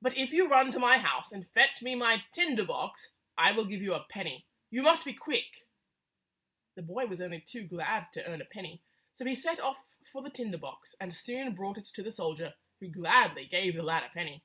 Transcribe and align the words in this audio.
But 0.00 0.16
if 0.16 0.30
you 0.32 0.46
run 0.46 0.70
to 0.70 0.78
my 0.78 0.98
house 0.98 1.32
and 1.32 1.50
fetch 1.50 1.82
me 1.82 1.96
my 1.96 2.22
tinder 2.30 2.64
box, 2.64 3.10
I 3.36 3.50
will 3.50 3.64
give 3.64 3.82
you 3.82 3.92
a 3.92 4.04
penny. 4.04 4.46
You 4.70 4.82
must 4.84 5.04
be 5.04 5.12
quick." 5.12 5.66
The 6.76 6.82
boy 6.82 7.06
was 7.06 7.20
only 7.20 7.40
too 7.40 7.66
glad 7.66 8.12
to 8.12 8.24
earn 8.24 8.40
a 8.40 8.44
penny, 8.44 8.82
so 9.14 9.24
he 9.24 9.34
set 9.34 9.58
off 9.58 9.78
for 10.12 10.22
the 10.22 10.30
tinder 10.30 10.58
box, 10.58 10.94
and 11.00 11.12
soon 11.12 11.56
brought 11.56 11.76
it 11.76 11.86
to 11.86 12.04
the 12.04 12.12
soldier, 12.12 12.54
who 12.78 12.86
gladly 12.86 13.46
gave 13.46 13.74
the 13.74 13.82
lad 13.82 14.04
a 14.04 14.10
penny. 14.10 14.44